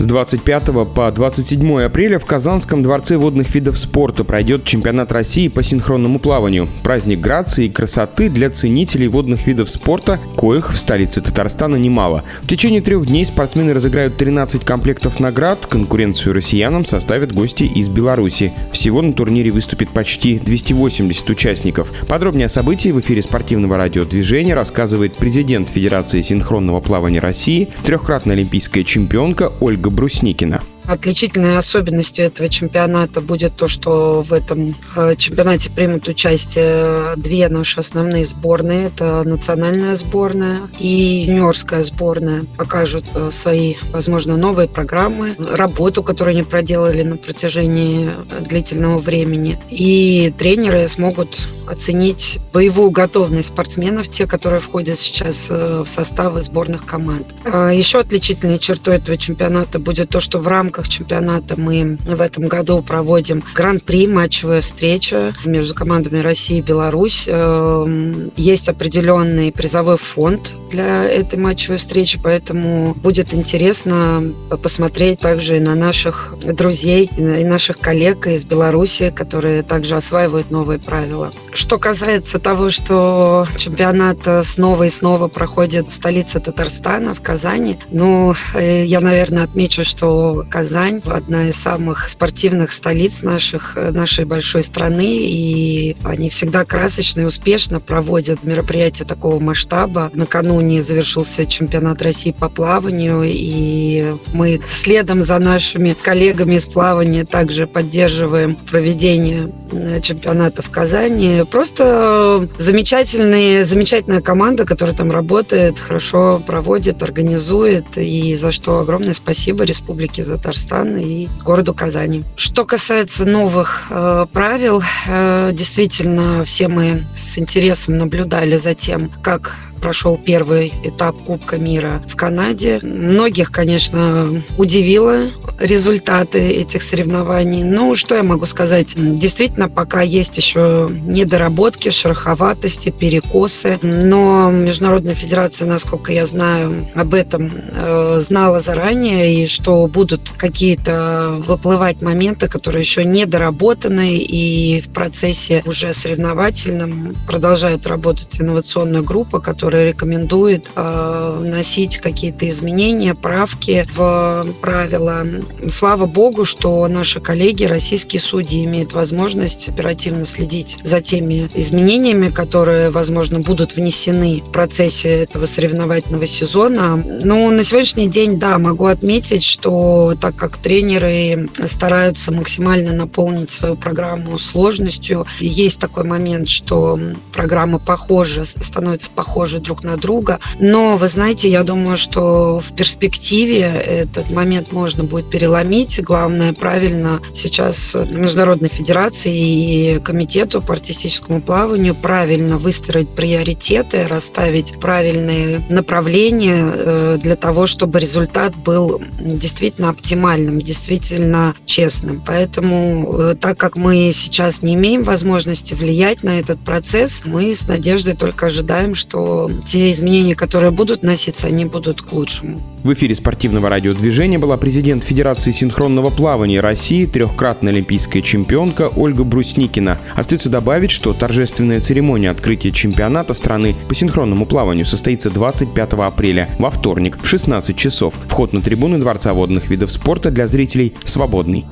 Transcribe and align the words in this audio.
С 0.00 0.06
25 0.06 0.94
по 0.94 1.12
27 1.12 1.82
апреля 1.82 2.18
в 2.18 2.24
Казанском 2.24 2.82
дворце 2.82 3.18
водных 3.18 3.54
видов 3.54 3.78
спорта 3.78 4.24
пройдет 4.24 4.64
чемпионат 4.64 5.12
России 5.12 5.48
по 5.48 5.62
синхронному 5.62 6.18
плаванию. 6.18 6.70
Праздник 6.82 7.20
грации 7.20 7.66
и 7.66 7.70
красоты 7.70 8.30
для 8.30 8.48
ценителей 8.48 9.08
водных 9.08 9.46
видов 9.46 9.68
спорта, 9.68 10.18
коих 10.38 10.72
в 10.72 10.78
столице 10.78 11.20
Татарстана 11.20 11.76
немало. 11.76 12.24
В 12.40 12.46
течение 12.46 12.80
трех 12.80 13.08
дней 13.08 13.26
спортсмены 13.26 13.74
разыграют 13.74 14.16
13 14.16 14.64
комплектов 14.64 15.20
наград. 15.20 15.66
Конкуренцию 15.66 16.32
россиянам 16.32 16.86
составят 16.86 17.34
гости 17.34 17.64
из 17.64 17.90
Беларуси. 17.90 18.54
Всего 18.72 19.02
на 19.02 19.12
турнире 19.12 19.50
выступит 19.50 19.90
почти 19.90 20.38
280 20.38 21.28
участников. 21.28 21.92
Подробнее 22.08 22.46
о 22.46 22.48
событии 22.48 22.88
в 22.88 23.00
эфире 23.00 23.20
спортивного 23.20 23.76
радиодвижения 23.76 24.54
рассказывает 24.54 25.18
президент 25.18 25.68
Федерации 25.68 26.22
синхронного 26.22 26.80
плавания 26.80 27.20
России, 27.20 27.68
трехкратная 27.84 28.34
олимпийская 28.34 28.82
чемпионка 28.82 29.52
Ольга 29.60 29.89
Брусникина. 29.90 30.62
Отличительной 30.86 31.56
особенностью 31.56 32.24
этого 32.24 32.48
чемпионата 32.48 33.20
будет 33.20 33.54
то, 33.54 33.68
что 33.68 34.22
в 34.22 34.32
этом 34.32 34.74
э, 34.96 35.14
чемпионате 35.16 35.70
примут 35.70 36.08
участие 36.08 37.14
две 37.16 37.48
наши 37.48 37.78
основные 37.78 38.24
сборные. 38.24 38.86
Это 38.86 39.22
национальная 39.22 39.94
сборная 39.94 40.62
и 40.80 41.24
юниорская 41.28 41.84
сборная. 41.84 42.44
Покажут 42.56 43.04
э, 43.14 43.30
свои, 43.30 43.74
возможно, 43.92 44.36
новые 44.36 44.66
программы, 44.66 45.36
работу, 45.38 46.02
которую 46.02 46.32
они 46.32 46.42
проделали 46.42 47.02
на 47.02 47.16
протяжении 47.16 48.10
длительного 48.40 48.98
времени. 48.98 49.58
И 49.68 50.34
тренеры 50.38 50.88
смогут 50.88 51.48
оценить 51.70 52.40
боевую 52.52 52.90
готовность 52.90 53.48
спортсменов, 53.48 54.08
те, 54.08 54.26
которые 54.26 54.60
входят 54.60 54.98
сейчас 54.98 55.46
э, 55.48 55.82
в 55.84 55.86
составы 55.86 56.42
сборных 56.42 56.84
команд. 56.84 57.34
А 57.44 57.70
еще 57.70 58.00
отличительной 58.00 58.58
чертой 58.58 58.96
этого 58.96 59.16
чемпионата 59.16 59.78
будет 59.78 60.10
то, 60.10 60.20
что 60.20 60.38
в 60.38 60.48
рамках 60.48 60.88
чемпионата 60.88 61.58
мы 61.58 61.98
в 62.04 62.20
этом 62.20 62.48
году 62.48 62.82
проводим 62.82 63.42
гран-при, 63.54 64.06
матчевая 64.06 64.60
встреча 64.60 65.32
между 65.44 65.74
командами 65.74 66.18
России 66.18 66.58
и 66.58 66.62
Беларусь. 66.62 67.24
Эм, 67.28 68.32
есть 68.36 68.68
определенный 68.68 69.52
призовой 69.52 69.96
фонд 69.96 70.54
для 70.70 71.04
этой 71.04 71.38
матчевой 71.38 71.78
встречи, 71.78 72.18
поэтому 72.22 72.94
будет 72.94 73.34
интересно 73.34 74.22
посмотреть 74.62 75.20
также 75.20 75.56
и 75.56 75.60
на 75.60 75.74
наших 75.74 76.34
друзей, 76.42 77.10
и 77.16 77.44
наших 77.44 77.78
коллег 77.78 78.26
из 78.26 78.44
Беларуси, 78.44 79.12
которые 79.14 79.62
также 79.62 79.96
осваивают 79.96 80.50
новые 80.50 80.78
правила. 80.78 81.32
Что 81.52 81.78
касается 81.78 82.38
того, 82.38 82.70
что 82.70 83.46
чемпионат 83.56 84.18
снова 84.44 84.84
и 84.84 84.90
снова 84.90 85.28
проходит 85.28 85.88
в 85.88 85.92
столице 85.92 86.40
Татарстана, 86.40 87.14
в 87.14 87.20
Казани, 87.20 87.78
ну, 87.90 88.34
э, 88.54 88.84
я, 88.84 89.00
наверное, 89.00 89.44
отмечу, 89.44 89.84
что 89.84 90.44
Казань 90.50 91.00
одна 91.04 91.48
из 91.48 91.56
самых 91.56 92.08
спортивных 92.08 92.72
столиц 92.72 93.22
наших, 93.22 93.76
нашей 93.76 94.24
большой 94.24 94.62
страны, 94.62 95.16
и 95.26 95.96
они 96.04 96.30
всегда 96.30 96.64
красочно 96.64 97.22
и 97.22 97.24
успешно 97.24 97.80
проводят 97.80 98.44
мероприятия 98.44 99.04
такого 99.04 99.40
масштаба. 99.40 100.10
Накануне 100.14 100.59
завершился 100.80 101.46
чемпионат 101.46 102.02
России 102.02 102.32
по 102.32 102.48
плаванию, 102.48 103.22
и 103.24 104.14
мы 104.32 104.60
следом 104.68 105.24
за 105.24 105.38
нашими 105.38 105.94
коллегами 105.94 106.54
из 106.54 106.66
плавания 106.66 107.24
также 107.24 107.66
поддерживаем 107.66 108.56
проведение 108.56 109.52
э, 109.72 110.00
чемпионата 110.00 110.62
в 110.62 110.70
Казани. 110.70 111.44
Просто 111.50 112.48
замечательные, 112.58 113.64
замечательная 113.64 114.20
команда, 114.20 114.64
которая 114.64 114.94
там 114.94 115.10
работает, 115.10 115.78
хорошо 115.78 116.42
проводит, 116.46 117.02
организует, 117.02 117.86
и 117.96 118.34
за 118.34 118.52
что 118.52 118.80
огромное 118.80 119.14
спасибо 119.14 119.64
Республике 119.64 120.24
Татарстан 120.24 120.96
и 120.96 121.28
городу 121.44 121.74
Казани. 121.74 122.24
Что 122.36 122.64
касается 122.64 123.24
новых 123.24 123.86
э, 123.90 124.26
правил, 124.32 124.82
э, 125.08 125.50
действительно, 125.52 126.44
все 126.44 126.68
мы 126.68 127.06
с 127.14 127.38
интересом 127.38 127.98
наблюдали 127.98 128.56
за 128.56 128.74
тем, 128.74 129.10
как 129.22 129.56
прошел 129.80 130.18
первый 130.18 130.72
этап 130.84 131.16
Кубка 131.24 131.58
мира 131.58 132.02
в 132.06 132.16
Канаде. 132.16 132.78
Многих, 132.82 133.50
конечно, 133.50 134.42
удивило 134.58 135.30
результаты 135.58 136.38
этих 136.38 136.82
соревнований. 136.82 137.62
Ну, 137.64 137.94
что 137.94 138.14
я 138.14 138.22
могу 138.22 138.46
сказать? 138.46 138.94
Действительно, 138.96 139.68
пока 139.68 140.02
есть 140.02 140.36
еще 140.36 140.88
недоработки, 140.90 141.90
шероховатости, 141.90 142.90
перекосы. 142.90 143.78
Но 143.82 144.50
Международная 144.50 145.14
Федерация, 145.14 145.66
насколько 145.66 146.12
я 146.12 146.26
знаю, 146.26 146.88
об 146.94 147.14
этом 147.14 147.50
э, 147.52 148.20
знала 148.20 148.60
заранее, 148.60 149.42
и 149.42 149.46
что 149.46 149.86
будут 149.86 150.32
какие-то 150.36 151.42
выплывать 151.46 152.02
моменты, 152.02 152.48
которые 152.48 152.80
еще 152.80 153.04
недоработаны, 153.04 154.16
и 154.16 154.80
в 154.80 154.92
процессе 154.92 155.62
уже 155.64 155.92
соревновательном 155.92 157.16
продолжает 157.26 157.86
работать 157.86 158.40
инновационная 158.40 159.02
группа, 159.02 159.40
которая 159.40 159.69
который 159.70 159.90
рекомендует 159.90 160.68
э, 160.74 161.09
вносить 161.40 161.98
какие-то 161.98 162.48
изменения, 162.48 163.14
правки 163.14 163.86
в 163.94 164.46
правила. 164.60 165.26
Слава 165.70 166.06
богу, 166.06 166.44
что 166.44 166.86
наши 166.88 167.20
коллеги, 167.20 167.64
российские 167.64 168.20
судьи, 168.20 168.64
имеют 168.64 168.92
возможность 168.92 169.68
оперативно 169.68 170.26
следить 170.26 170.78
за 170.82 171.00
теми 171.00 171.50
изменениями, 171.54 172.28
которые, 172.28 172.90
возможно, 172.90 173.40
будут 173.40 173.76
внесены 173.76 174.42
в 174.46 174.52
процессе 174.52 175.22
этого 175.22 175.46
соревновательного 175.46 176.26
сезона. 176.26 176.96
Но 176.96 177.50
на 177.50 177.62
сегодняшний 177.62 178.08
день, 178.08 178.38
да, 178.38 178.58
могу 178.58 178.86
отметить, 178.86 179.42
что 179.42 180.14
так 180.20 180.36
как 180.36 180.56
тренеры 180.56 181.48
стараются 181.66 182.32
максимально 182.32 182.92
наполнить 182.92 183.50
свою 183.50 183.76
программу 183.76 184.38
сложностью, 184.38 185.26
есть 185.38 185.80
такой 185.80 186.04
момент, 186.04 186.48
что 186.48 186.98
программа 187.32 187.78
похожа, 187.78 188.44
становится 188.44 189.10
похожа 189.10 189.58
друг 189.58 189.82
на 189.82 189.96
друга. 189.96 190.38
Но, 190.58 190.96
вы 190.96 191.08
знаете, 191.08 191.29
я 191.38 191.62
думаю, 191.62 191.96
что 191.96 192.58
в 192.58 192.74
перспективе 192.74 193.62
этот 193.62 194.30
момент 194.30 194.72
можно 194.72 195.04
будет 195.04 195.30
переломить. 195.30 196.02
Главное, 196.02 196.52
правильно 196.52 197.20
сейчас 197.34 197.94
Международной 198.10 198.68
Федерации 198.68 199.34
и 199.34 199.98
Комитету 200.00 200.60
по 200.60 200.74
артистическому 200.74 201.40
плаванию 201.40 201.94
правильно 201.94 202.58
выстроить 202.58 203.10
приоритеты, 203.10 204.06
расставить 204.06 204.78
правильные 204.80 205.64
направления 205.68 206.72
э, 206.74 207.18
для 207.22 207.36
того, 207.36 207.66
чтобы 207.66 208.00
результат 208.00 208.56
был 208.56 209.00
действительно 209.20 209.90
оптимальным, 209.90 210.60
действительно 210.60 211.54
честным. 211.64 212.22
Поэтому, 212.26 213.14
э, 213.18 213.34
так 213.40 213.58
как 213.58 213.76
мы 213.76 214.10
сейчас 214.12 214.62
не 214.62 214.74
имеем 214.74 215.02
возможности 215.02 215.74
влиять 215.74 216.22
на 216.22 216.40
этот 216.40 216.58
процесс, 216.64 217.22
мы 217.24 217.54
с 217.54 217.68
надеждой 217.68 218.14
только 218.14 218.46
ожидаем, 218.46 218.94
что 218.94 219.50
те 219.66 219.90
изменения, 219.90 220.34
которые 220.34 220.70
будут 220.70 221.02
носиться, 221.20 221.48
они 221.48 221.64
будут 221.64 222.02
к 222.02 222.12
лучшему. 222.12 222.60
В 222.82 222.92
эфире 222.94 223.14
спортивного 223.14 223.68
радиодвижения 223.68 224.38
была 224.38 224.56
президент 224.56 225.04
Федерации 225.04 225.50
синхронного 225.50 226.08
плавания 226.08 226.60
России, 226.60 227.04
трехкратная 227.04 227.72
олимпийская 227.72 228.22
чемпионка 228.22 228.88
Ольга 228.88 229.24
Брусникина. 229.24 229.98
Остается 230.16 230.48
добавить, 230.48 230.90
что 230.90 231.12
торжественная 231.12 231.80
церемония 231.80 232.30
открытия 232.30 232.72
чемпионата 232.72 233.34
страны 233.34 233.76
по 233.88 233.94
синхронному 233.94 234.46
плаванию 234.46 234.86
состоится 234.86 235.30
25 235.30 235.92
апреля, 235.94 236.48
во 236.58 236.70
вторник, 236.70 237.18
в 237.20 237.26
16 237.28 237.76
часов. 237.76 238.14
Вход 238.26 238.52
на 238.52 238.62
трибуны 238.62 238.98
Дворца 238.98 239.34
водных 239.34 239.68
видов 239.68 239.92
спорта 239.92 240.30
для 240.30 240.46
зрителей 240.46 240.94
свободный. 241.04 241.66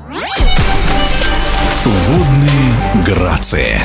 Водные 1.85 3.07
грации. 3.07 3.79